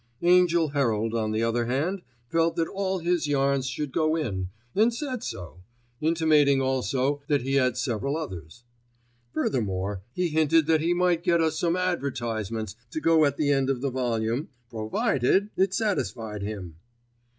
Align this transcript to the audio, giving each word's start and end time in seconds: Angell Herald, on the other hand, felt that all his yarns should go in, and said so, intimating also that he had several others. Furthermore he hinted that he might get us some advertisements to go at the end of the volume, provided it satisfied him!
Angell 0.23 0.69
Herald, 0.69 1.13
on 1.13 1.29
the 1.31 1.43
other 1.43 1.65
hand, 1.67 2.01
felt 2.27 2.55
that 2.55 2.67
all 2.67 2.97
his 2.97 3.27
yarns 3.27 3.67
should 3.67 3.91
go 3.91 4.15
in, 4.15 4.49
and 4.73 4.91
said 4.91 5.23
so, 5.23 5.59
intimating 5.99 6.59
also 6.59 7.21
that 7.27 7.43
he 7.43 7.53
had 7.53 7.77
several 7.77 8.17
others. 8.17 8.63
Furthermore 9.31 10.01
he 10.11 10.29
hinted 10.29 10.65
that 10.65 10.81
he 10.81 10.95
might 10.95 11.21
get 11.23 11.39
us 11.39 11.59
some 11.59 11.75
advertisements 11.75 12.75
to 12.89 12.99
go 12.99 13.25
at 13.25 13.37
the 13.37 13.51
end 13.51 13.69
of 13.69 13.81
the 13.81 13.91
volume, 13.91 14.49
provided 14.71 15.51
it 15.55 15.71
satisfied 15.71 16.41
him! 16.41 16.77